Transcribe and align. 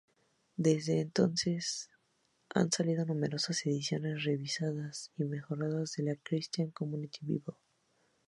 Desde 0.55 0.99
entonces 0.99 1.91
han 2.49 2.71
salido 2.71 3.05
numerosas 3.05 3.63
ediciones 3.67 4.23
revisadas 4.23 5.11
y 5.15 5.25
mejoradas 5.25 5.91
de 5.95 6.01
la 6.05 6.15
Christian 6.15 6.71
Community 6.71 7.19
Bible. 7.21 7.53